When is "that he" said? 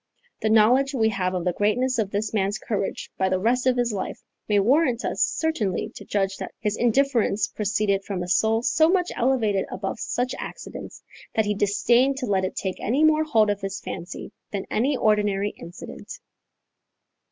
11.35-11.53